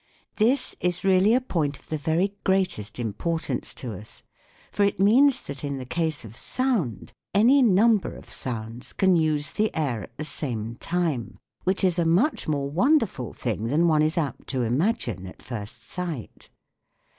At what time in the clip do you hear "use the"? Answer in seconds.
9.15-9.69